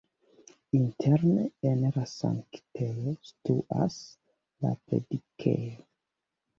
[0.77, 1.43] Interne
[1.73, 4.03] en la sanktejo situas
[4.67, 5.89] la predikejo.